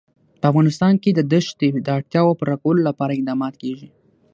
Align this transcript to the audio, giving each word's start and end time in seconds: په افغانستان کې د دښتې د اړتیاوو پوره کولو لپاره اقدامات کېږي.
په 0.39 0.45
افغانستان 0.51 0.93
کې 1.03 1.11
د 1.13 1.19
دښتې 1.33 1.67
د 1.85 1.87
اړتیاوو 1.97 2.37
پوره 2.39 2.55
کولو 2.61 2.81
لپاره 2.89 3.11
اقدامات 3.13 3.53
کېږي. 3.61 3.87